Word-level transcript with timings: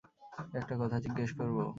একটা 0.53 0.73
কথা 0.81 0.97
জিজ্ঞেস 1.05 1.31
করবো? 1.37 1.61